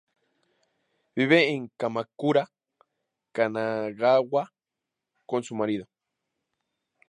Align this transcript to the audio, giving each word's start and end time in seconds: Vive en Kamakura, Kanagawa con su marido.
Vive 1.15 1.51
en 1.53 1.67
Kamakura, 1.77 2.49
Kanagawa 3.31 4.51
con 5.27 5.43
su 5.43 5.53
marido. 5.53 5.85